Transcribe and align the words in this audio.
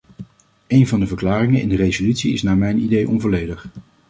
Een 0.67 0.87
van 0.87 0.99
de 0.99 1.07
verklaringen 1.07 1.61
in 1.61 1.69
de 1.69 1.75
resolutie 1.75 2.33
is 2.33 2.43
naar 2.43 2.57
mijn 2.57 2.77
idee 2.77 3.07
onvolledig. 3.09 3.67